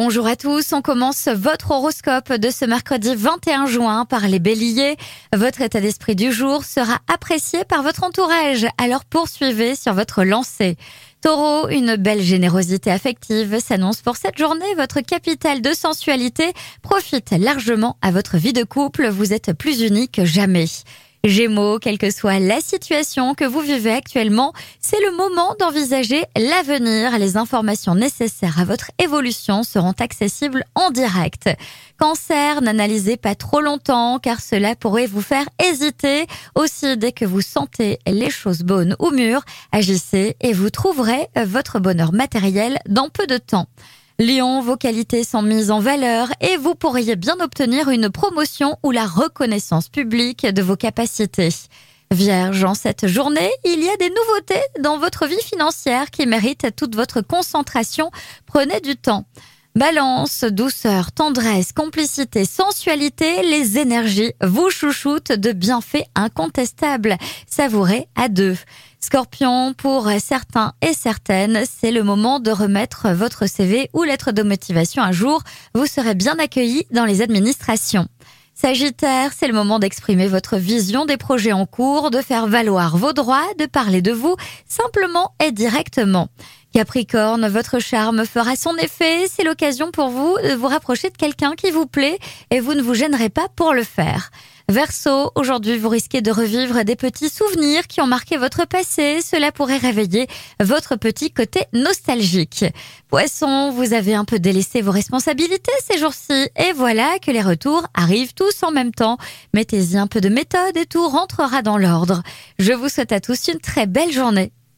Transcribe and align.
Bonjour 0.00 0.28
à 0.28 0.36
tous, 0.36 0.72
on 0.72 0.80
commence 0.80 1.26
votre 1.26 1.72
horoscope 1.72 2.32
de 2.32 2.50
ce 2.50 2.64
mercredi 2.64 3.16
21 3.16 3.66
juin 3.66 4.04
par 4.04 4.28
les 4.28 4.38
béliers. 4.38 4.96
Votre 5.34 5.60
état 5.60 5.80
d'esprit 5.80 6.14
du 6.14 6.30
jour 6.30 6.62
sera 6.62 6.98
apprécié 7.12 7.64
par 7.64 7.82
votre 7.82 8.04
entourage, 8.04 8.64
alors 8.78 9.04
poursuivez 9.04 9.74
sur 9.74 9.94
votre 9.94 10.22
lancée. 10.22 10.76
Taureau, 11.20 11.68
une 11.68 11.96
belle 11.96 12.22
générosité 12.22 12.92
affective 12.92 13.58
s'annonce 13.58 14.00
pour 14.00 14.16
cette 14.16 14.38
journée. 14.38 14.72
Votre 14.76 15.00
capital 15.00 15.62
de 15.62 15.72
sensualité 15.72 16.52
profite 16.80 17.32
largement 17.32 17.96
à 18.00 18.12
votre 18.12 18.36
vie 18.36 18.52
de 18.52 18.62
couple. 18.62 19.08
Vous 19.08 19.32
êtes 19.32 19.52
plus 19.52 19.82
unis 19.82 20.08
que 20.08 20.24
jamais. 20.24 20.66
Gémeaux, 21.24 21.80
quelle 21.80 21.98
que 21.98 22.12
soit 22.12 22.38
la 22.38 22.60
situation 22.60 23.34
que 23.34 23.44
vous 23.44 23.60
vivez 23.60 23.90
actuellement, 23.90 24.52
c'est 24.80 25.00
le 25.00 25.16
moment 25.16 25.56
d'envisager 25.58 26.24
l'avenir. 26.36 27.18
Les 27.18 27.36
informations 27.36 27.96
nécessaires 27.96 28.60
à 28.60 28.64
votre 28.64 28.92
évolution 29.02 29.64
seront 29.64 29.94
accessibles 29.98 30.64
en 30.76 30.90
direct. 30.90 31.50
Cancer, 31.98 32.62
n'analysez 32.62 33.16
pas 33.16 33.34
trop 33.34 33.60
longtemps 33.60 34.20
car 34.20 34.40
cela 34.40 34.76
pourrait 34.76 35.06
vous 35.06 35.20
faire 35.20 35.48
hésiter. 35.60 36.26
Aussi, 36.54 36.96
dès 36.96 37.10
que 37.10 37.24
vous 37.24 37.40
sentez 37.40 37.98
les 38.06 38.30
choses 38.30 38.62
bonnes 38.62 38.94
ou 39.00 39.10
mûres, 39.10 39.44
agissez 39.72 40.36
et 40.40 40.52
vous 40.52 40.70
trouverez 40.70 41.26
votre 41.34 41.80
bonheur 41.80 42.12
matériel 42.12 42.78
dans 42.88 43.08
peu 43.08 43.26
de 43.26 43.38
temps. 43.38 43.66
Lyon, 44.20 44.62
vos 44.62 44.76
qualités 44.76 45.22
sont 45.22 45.42
mises 45.42 45.70
en 45.70 45.78
valeur 45.78 46.26
et 46.40 46.56
vous 46.56 46.74
pourriez 46.74 47.14
bien 47.14 47.38
obtenir 47.38 47.88
une 47.88 48.10
promotion 48.10 48.76
ou 48.82 48.90
la 48.90 49.06
reconnaissance 49.06 49.88
publique 49.88 50.44
de 50.44 50.60
vos 50.60 50.74
capacités. 50.74 51.50
Vierge, 52.10 52.64
en 52.64 52.74
cette 52.74 53.06
journée, 53.06 53.52
il 53.64 53.78
y 53.80 53.88
a 53.88 53.96
des 53.96 54.10
nouveautés 54.10 54.60
dans 54.80 54.98
votre 54.98 55.28
vie 55.28 55.40
financière 55.44 56.10
qui 56.10 56.26
méritent 56.26 56.74
toute 56.74 56.96
votre 56.96 57.20
concentration. 57.20 58.10
Prenez 58.44 58.80
du 58.80 58.96
temps. 58.96 59.24
Balance, 59.78 60.42
douceur, 60.42 61.12
tendresse, 61.12 61.72
complicité, 61.72 62.44
sensualité, 62.44 63.42
les 63.44 63.78
énergies 63.78 64.32
vous 64.42 64.70
chouchoutent 64.70 65.30
de 65.30 65.52
bienfaits 65.52 66.02
incontestables. 66.16 67.16
Savourez 67.46 68.08
à 68.16 68.28
deux. 68.28 68.56
Scorpion, 68.98 69.74
pour 69.74 70.10
certains 70.18 70.72
et 70.82 70.94
certaines, 70.94 71.62
c'est 71.64 71.92
le 71.92 72.02
moment 72.02 72.40
de 72.40 72.50
remettre 72.50 73.10
votre 73.10 73.46
CV 73.46 73.88
ou 73.92 74.02
lettre 74.02 74.32
de 74.32 74.42
motivation 74.42 75.00
à 75.00 75.12
jour. 75.12 75.44
Vous 75.74 75.86
serez 75.86 76.16
bien 76.16 76.36
accueilli 76.40 76.84
dans 76.90 77.04
les 77.04 77.22
administrations. 77.22 78.08
Sagittaire, 78.60 79.30
c'est 79.32 79.46
le 79.46 79.54
moment 79.54 79.78
d'exprimer 79.78 80.26
votre 80.26 80.56
vision 80.56 81.06
des 81.06 81.16
projets 81.16 81.52
en 81.52 81.66
cours, 81.66 82.10
de 82.10 82.20
faire 82.20 82.48
valoir 82.48 82.96
vos 82.96 83.12
droits, 83.12 83.46
de 83.60 83.66
parler 83.66 84.02
de 84.02 84.10
vous 84.10 84.34
simplement 84.66 85.32
et 85.40 85.52
directement. 85.52 86.26
Capricorne, 86.72 87.48
votre 87.48 87.78
charme 87.78 88.26
fera 88.26 88.54
son 88.54 88.76
effet, 88.76 89.26
c'est 89.26 89.42
l'occasion 89.42 89.90
pour 89.90 90.10
vous 90.10 90.36
de 90.42 90.54
vous 90.54 90.68
rapprocher 90.68 91.08
de 91.08 91.16
quelqu'un 91.16 91.54
qui 91.54 91.70
vous 91.70 91.86
plaît 91.86 92.18
et 92.50 92.60
vous 92.60 92.74
ne 92.74 92.82
vous 92.82 92.94
gênerez 92.94 93.30
pas 93.30 93.48
pour 93.56 93.72
le 93.72 93.82
faire. 93.82 94.30
Verseau, 94.70 95.32
aujourd'hui 95.34 95.78
vous 95.78 95.88
risquez 95.88 96.20
de 96.20 96.30
revivre 96.30 96.84
des 96.84 96.94
petits 96.94 97.30
souvenirs 97.30 97.86
qui 97.86 98.02
ont 98.02 98.06
marqué 98.06 98.36
votre 98.36 98.66
passé. 98.66 99.22
Cela 99.22 99.50
pourrait 99.50 99.78
réveiller 99.78 100.26
votre 100.60 100.96
petit 100.96 101.30
côté 101.30 101.64
nostalgique. 101.72 102.66
Poisson, 103.08 103.70
vous 103.70 103.94
avez 103.94 104.14
un 104.14 104.26
peu 104.26 104.38
délaissé 104.38 104.82
vos 104.82 104.90
responsabilités 104.90 105.72
ces 105.90 105.98
jours-ci 105.98 106.50
et 106.54 106.72
voilà 106.74 107.18
que 107.24 107.30
les 107.30 107.40
retours 107.40 107.86
arrivent 107.94 108.34
tous 108.34 108.62
en 108.62 108.70
même 108.70 108.92
temps. 108.92 109.16
Mettez-y 109.54 109.96
un 109.96 110.06
peu 110.06 110.20
de 110.20 110.28
méthode 110.28 110.76
et 110.76 110.84
tout 110.84 111.08
rentrera 111.08 111.62
dans 111.62 111.78
l'ordre. 111.78 112.22
Je 112.58 112.74
vous 112.74 112.90
souhaite 112.90 113.12
à 113.12 113.20
tous 113.20 113.48
une 113.48 113.60
très 113.60 113.86
belle 113.86 114.12
journée. 114.12 114.52